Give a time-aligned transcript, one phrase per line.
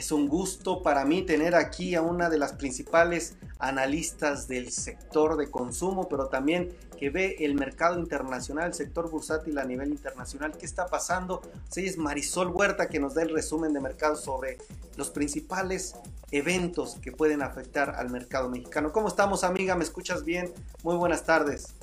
[0.00, 5.36] Es un gusto para mí tener aquí a una de las principales analistas del sector
[5.36, 10.56] de consumo, pero también que ve el mercado internacional, el sector bursátil a nivel internacional.
[10.56, 11.42] ¿Qué está pasando?
[11.68, 14.56] Sí, es Marisol Huerta que nos da el resumen de mercado sobre
[14.96, 15.94] los principales
[16.30, 18.92] eventos que pueden afectar al mercado mexicano.
[18.92, 19.74] ¿Cómo estamos, amiga?
[19.74, 20.50] ¿Me escuchas bien?
[20.82, 21.74] Muy buenas tardes.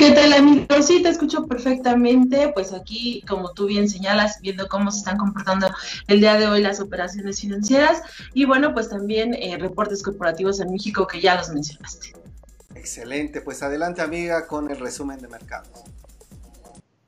[0.00, 0.64] ¿Qué tal, amigo?
[0.82, 2.50] Sí, te escucho perfectamente.
[2.54, 5.70] Pues aquí, como tú bien señalas, viendo cómo se están comportando
[6.08, 8.00] el día de hoy las operaciones financieras
[8.32, 12.14] y bueno, pues también eh, reportes corporativos en México que ya los mencionaste.
[12.74, 15.84] Excelente, pues adelante amiga con el resumen de mercados.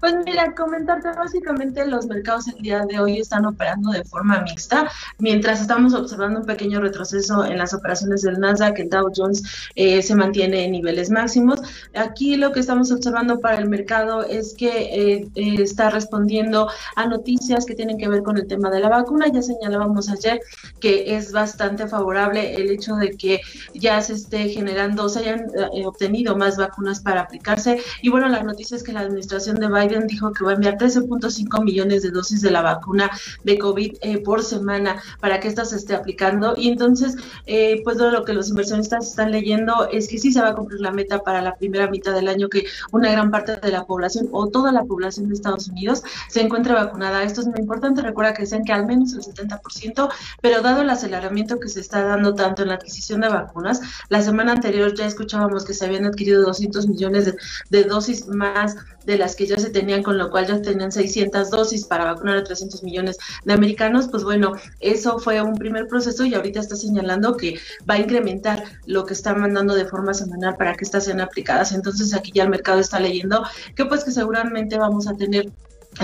[0.00, 4.88] Pues mira, comentarte básicamente los mercados el día de hoy están operando de forma mixta,
[5.18, 9.42] mientras estamos observando un pequeño retroceso en las operaciones del Nasdaq, el Dow Jones
[9.74, 11.60] eh, se mantiene en niveles máximos.
[11.96, 17.06] Aquí lo que estamos observando para el mercado es que eh, eh, está respondiendo a
[17.06, 19.26] noticias que tienen que ver con el tema de la vacuna.
[19.26, 20.40] Ya señalábamos ayer
[20.80, 23.40] que es bastante favorable el hecho de que
[23.74, 25.46] ya se esté generando, se hayan
[25.84, 27.80] obtenido más vacunas para aplicarse.
[28.00, 30.76] Y bueno, la noticia es que la administración de Biden dijo que va a enviar
[30.76, 33.10] 13.5 millones de dosis de la vacuna
[33.44, 36.54] de COVID eh, por semana para que esta se esté aplicando.
[36.56, 40.48] Y entonces, eh, pues lo que los inversionistas están leyendo es que sí se va
[40.48, 43.70] a cumplir la meta para la primera mitad del año, que una gran parte de
[43.70, 47.22] la población o toda la población de Estados Unidos se encuentre vacunada.
[47.22, 48.02] Esto es muy importante.
[48.02, 52.02] Recuerda que sean que al menos el 70%, pero dado el aceleramiento que se está
[52.02, 56.06] dando tanto en la adquisición de vacunas, la semana anterior ya escuchábamos que se habían
[56.06, 57.36] adquirido 200 millones de,
[57.70, 58.76] de dosis más
[59.08, 62.38] de las que ya se tenían, con lo cual ya tenían 600 dosis para vacunar
[62.38, 66.76] a 300 millones de americanos, pues bueno, eso fue un primer proceso y ahorita está
[66.76, 71.04] señalando que va a incrementar lo que está mandando de forma semanal para que estas
[71.04, 71.72] sean aplicadas.
[71.72, 73.44] Entonces aquí ya el mercado está leyendo
[73.74, 75.50] que pues que seguramente vamos a tener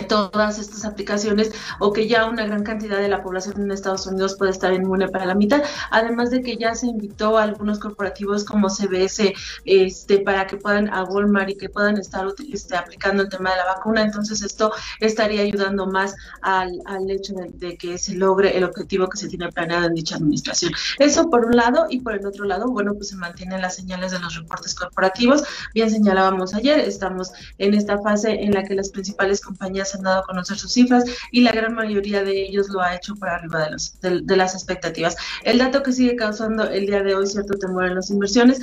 [0.03, 4.37] todas estas aplicaciones o que ya una gran cantidad de la población en Estados Unidos
[4.37, 8.45] puede estar inmune para la mitad, además de que ya se invitó a algunos corporativos
[8.45, 9.33] como CBS
[9.65, 13.57] este para que puedan a Walmart y que puedan estar este, aplicando el tema de
[13.57, 18.65] la vacuna, entonces esto estaría ayudando más al, al hecho de, que se logre el
[18.65, 20.73] objetivo que se tiene planeado en dicha administración.
[20.99, 24.13] Eso por un lado y por el otro lado, bueno, pues se mantienen las señales
[24.13, 25.43] de los reportes corporativos,
[25.75, 30.05] bien señalábamos ayer, estamos en esta fase en la que las principales compañías se han
[30.05, 33.29] dado a conocer sus cifras y la gran mayoría de ellos lo ha hecho por
[33.29, 35.17] arriba de, los, de, las expectativas.
[35.43, 38.61] El dato que sigue causando el día de hoy cierto temor en las inversiones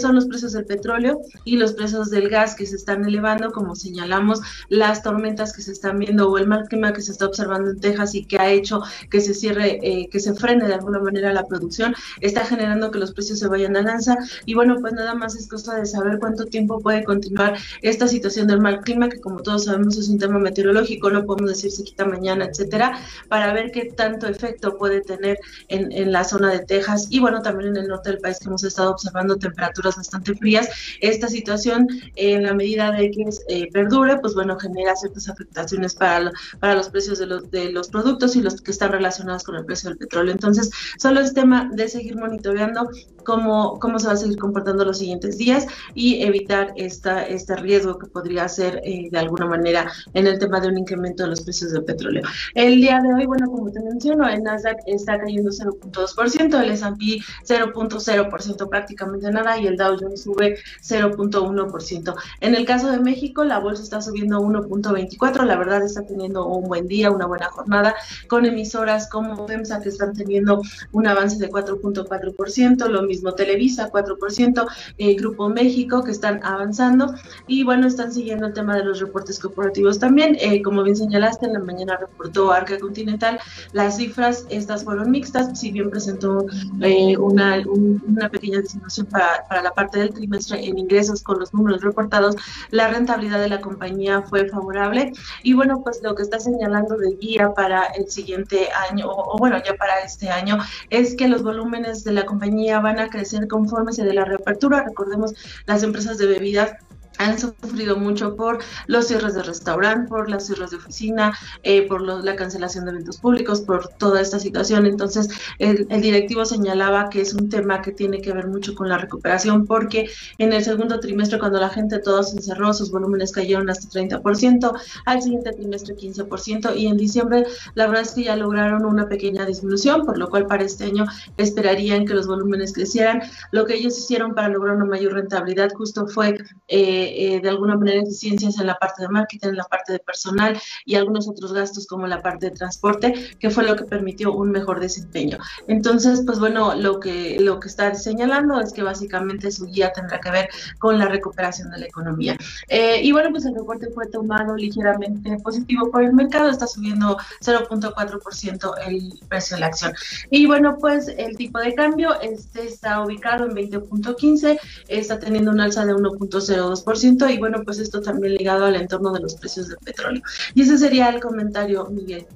[0.00, 3.74] son los precios del petróleo y los precios del gas que se están elevando, como
[3.74, 7.70] señalamos, las tormentas que se están viendo o el mal clima que se está observando
[7.70, 10.98] en Texas y que ha hecho que se cierre, eh, que se frene de alguna
[10.98, 14.92] manera la producción, está generando que los precios se vayan a lanza y bueno, pues
[14.92, 19.08] nada más es cosa de saber cuánto tiempo puede continuar esta situación del mal clima,
[19.08, 22.98] que como todos sabemos es un tema meteorológico, no podemos decir se quita mañana, etcétera,
[23.28, 25.38] para ver qué tanto efecto puede tener
[25.68, 28.46] en, en, la zona de Texas y bueno, también en el norte del país que
[28.46, 30.68] hemos estado observando temperaturas bastante frías.
[31.00, 36.32] Esta situación, en la medida de que eh, perdure, pues bueno, genera ciertas afectaciones para,
[36.58, 39.64] para los precios de los, de los productos y los que están relacionados con el
[39.64, 40.32] precio del petróleo.
[40.32, 42.90] Entonces, solo es tema de seguir monitoreando
[43.24, 47.98] cómo, cómo se va a seguir comportando los siguientes días y evitar esta, este riesgo
[47.98, 51.42] que podría ser eh, de alguna manera en el tema de un incremento de los
[51.42, 52.22] precios del petróleo.
[52.54, 57.22] El día de hoy, bueno, como te menciono, el Nasdaq está cayendo 0.2%, el S&P
[57.46, 62.14] 0.0% prácticamente nada y el Dow Jones sube 0.1%.
[62.40, 66.64] En el caso de México, la bolsa está subiendo 1.24, la verdad está teniendo un
[66.64, 67.94] buen día, una buena jornada,
[68.28, 70.62] con emisoras como FEMSA que están teniendo
[70.92, 74.66] un avance de 4.4%, lo mismo Televisa 4%,
[74.98, 77.14] el Grupo México que están avanzando
[77.46, 80.29] y bueno, están siguiendo el tema de los reportes corporativos también.
[80.40, 83.38] Eh, como bien señalaste, en la mañana reportó Arca Continental,
[83.72, 86.46] las cifras estas fueron mixtas, si bien presentó
[86.80, 91.52] eh, una, una pequeña disminución para, para la parte del trimestre en ingresos con los
[91.54, 92.36] números reportados,
[92.70, 97.16] la rentabilidad de la compañía fue favorable y bueno, pues lo que está señalando de
[97.20, 100.58] guía para el siguiente año o, o bueno, ya para este año
[100.90, 104.84] es que los volúmenes de la compañía van a crecer conforme se dé la reapertura.
[104.84, 105.34] Recordemos,
[105.66, 106.72] las empresas de bebidas
[107.20, 112.00] han sufrido mucho por los cierres de restaurante, por las cierres de oficina, eh, por
[112.00, 114.86] la cancelación de eventos públicos, por toda esta situación.
[114.86, 115.28] Entonces,
[115.58, 119.66] el, directivo señalaba que es un tema que tiene que ver mucho con la recuperación,
[119.66, 120.08] porque
[120.38, 124.72] en el segundo trimestre, cuando la gente todo se encerró, sus volúmenes cayeron hasta 30%,
[125.04, 127.44] al siguiente trimestre 15%, y en diciembre
[127.74, 131.04] la verdad es que ya lograron una pequeña disminución, por lo cual para este año
[131.36, 133.20] esperarían que los volúmenes crecieran.
[133.52, 136.38] Lo que ellos hicieron para lograr una mayor rentabilidad justo fue...
[136.68, 139.98] Eh, eh, de alguna manera eficiencias en la parte de marketing, en la parte de
[139.98, 144.32] personal y algunos otros gastos como la parte de transporte, que fue lo que permitió
[144.32, 145.38] un mejor desempeño.
[145.68, 150.20] Entonces, pues bueno, lo que, lo que está señalando es que básicamente su guía tendrá
[150.20, 150.48] que ver
[150.78, 152.36] con la recuperación de la economía.
[152.68, 157.16] Eh, y bueno, pues el reporte fue tomado ligeramente positivo por el mercado, está subiendo
[157.40, 159.92] 0.4% el precio de la acción.
[160.30, 164.58] Y bueno, pues el tipo de cambio este está ubicado en 20.15,
[164.88, 169.20] está teniendo un alza de 1.02% y bueno, pues esto también ligado al entorno de
[169.20, 170.22] los precios del petróleo.
[170.54, 172.26] Y ese sería el comentario, Miguel.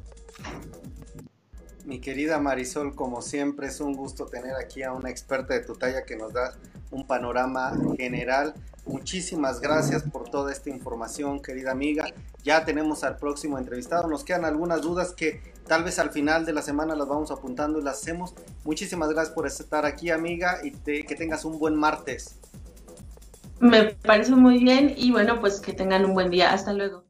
[1.85, 5.75] Mi querida Marisol, como siempre es un gusto tener aquí a una experta de tu
[5.75, 6.55] talla que nos da
[6.91, 8.55] un panorama general.
[8.87, 12.07] Muchísimas gracias por toda esta información, querida amiga.
[12.43, 14.09] Ya tenemos al próximo entrevistado.
[14.09, 17.79] Nos quedan algunas dudas que tal vez al final de la semana las vamos apuntando
[17.79, 18.35] y las hacemos.
[18.65, 22.37] Muchísimas gracias por estar aquí, amiga, y que tengas un buen martes.
[23.65, 26.53] Me parece muy bien y bueno, pues que tengan un buen día.
[26.53, 27.04] Hasta luego.